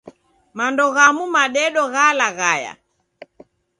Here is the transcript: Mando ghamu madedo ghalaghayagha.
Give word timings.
Mando 0.57 0.85
ghamu 0.95 1.23
madedo 1.35 1.83
ghalaghayagha. 1.93 2.73